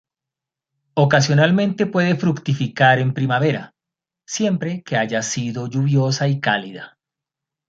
[0.95, 3.75] Ocasionalmente puede fructificar en primavera,
[4.25, 6.97] siempre que haya sido lluviosa y cálida.